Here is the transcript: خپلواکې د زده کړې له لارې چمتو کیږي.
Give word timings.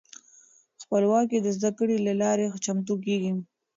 خپلواکې 0.81 1.37
د 1.41 1.47
زده 1.57 1.71
کړې 1.77 1.97
له 2.07 2.13
لارې 2.21 2.45
چمتو 2.65 2.93
کیږي. 3.05 3.31